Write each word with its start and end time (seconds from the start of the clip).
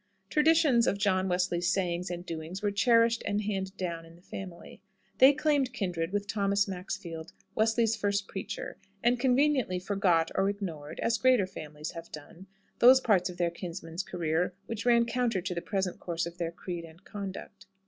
Traditions 0.31 0.87
of 0.87 0.97
John 0.97 1.27
Wesley's 1.29 1.69
sayings 1.71 2.09
and 2.09 2.25
doings 2.25 2.63
were 2.63 2.71
cherished 2.71 3.21
and 3.27 3.43
handed 3.43 3.77
down 3.77 4.03
in 4.03 4.15
the 4.15 4.21
family. 4.23 4.81
They 5.19 5.31
claimed 5.31 5.73
kindred 5.73 6.11
with 6.11 6.25
Thomas 6.27 6.67
Maxfield, 6.67 7.33
Wesley's 7.53 7.95
first 7.95 8.27
preacher, 8.27 8.77
and 9.03 9.19
conveniently 9.19 9.77
forgot 9.77 10.31
or 10.33 10.49
ignored 10.49 10.99
as 11.01 11.19
greater 11.19 11.45
families 11.45 11.91
have 11.91 12.11
done 12.11 12.47
those 12.79 12.99
parts 12.99 13.29
of 13.29 13.37
their 13.37 13.51
kinsman's 13.51 14.01
career 14.01 14.55
which 14.65 14.87
ran 14.87 15.05
counter 15.05 15.39
to 15.39 15.53
the 15.53 15.61
present 15.61 15.99
course 15.99 16.25
of 16.25 16.39
their 16.39 16.51
creed 16.51 16.83
and 16.83 17.05
conduct. 17.05 17.67